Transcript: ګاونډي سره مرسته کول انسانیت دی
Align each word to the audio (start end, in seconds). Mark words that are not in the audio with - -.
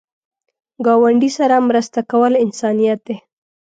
ګاونډي 0.85 1.29
سره 1.37 1.55
مرسته 1.69 1.99
کول 2.11 2.33
انسانیت 2.45 2.99
دی 3.07 3.15